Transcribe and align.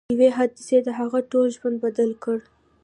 یوې 0.13 0.29
حادثې 0.37 0.77
د 0.83 0.89
هغه 0.99 1.19
ټول 1.31 1.47
ژوند 1.57 1.77
بدل 1.85 2.11
کړ 2.23 2.37